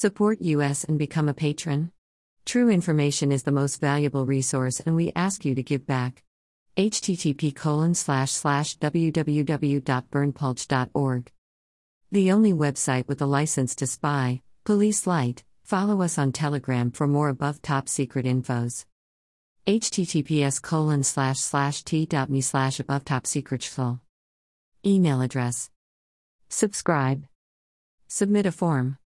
[0.00, 1.92] Support us and become a patron.
[2.46, 6.22] True information is the most valuable resource and we ask you to give back.
[6.74, 11.32] http colon slash slash www.berndpulch.org.
[12.10, 15.44] The only website with a license to spy, Police Light.
[15.64, 18.86] Follow us on Telegram for more above top secret infos.
[19.66, 23.70] https colon slash slash t.me slash above top secret
[24.86, 25.68] Email address.
[26.48, 27.26] Subscribe.
[28.08, 28.96] Submit a form.